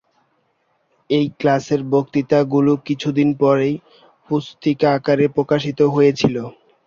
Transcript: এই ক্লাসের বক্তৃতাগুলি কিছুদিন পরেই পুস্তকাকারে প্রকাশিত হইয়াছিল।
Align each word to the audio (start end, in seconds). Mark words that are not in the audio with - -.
এই 1.09 1.25
ক্লাসের 1.39 1.81
বক্তৃতাগুলি 1.91 2.73
কিছুদিন 2.87 3.29
পরেই 3.41 3.75
পুস্তকাকারে 4.29 5.25
প্রকাশিত 5.35 5.79
হইয়াছিল। 5.93 6.35